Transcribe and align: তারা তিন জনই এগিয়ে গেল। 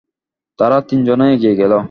তারা 0.59 0.77
তিন 0.89 0.99
জনই 1.05 1.29
এগিয়ে 1.35 1.55
গেল। 1.55 1.73